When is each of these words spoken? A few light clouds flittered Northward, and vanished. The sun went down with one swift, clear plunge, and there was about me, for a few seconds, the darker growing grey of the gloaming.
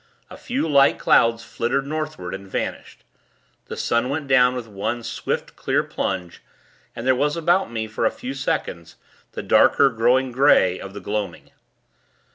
A 0.31 0.35
few 0.35 0.67
light 0.67 0.97
clouds 0.97 1.43
flittered 1.43 1.85
Northward, 1.85 2.33
and 2.33 2.47
vanished. 2.47 3.03
The 3.67 3.77
sun 3.77 4.09
went 4.09 4.27
down 4.27 4.55
with 4.55 4.67
one 4.67 5.03
swift, 5.03 5.55
clear 5.55 5.83
plunge, 5.83 6.41
and 6.95 7.05
there 7.05 7.13
was 7.13 7.37
about 7.37 7.71
me, 7.71 7.85
for 7.85 8.03
a 8.07 8.09
few 8.09 8.33
seconds, 8.33 8.95
the 9.33 9.43
darker 9.43 9.91
growing 9.91 10.31
grey 10.31 10.79
of 10.79 10.95
the 10.95 11.01
gloaming. 11.01 11.51